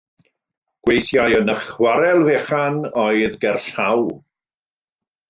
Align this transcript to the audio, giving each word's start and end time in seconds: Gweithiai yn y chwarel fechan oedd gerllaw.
Gweithiai 0.85 1.35
yn 1.39 1.51
y 1.53 1.55
chwarel 1.65 2.25
fechan 2.29 2.79
oedd 3.03 3.37
gerllaw. 3.45 4.09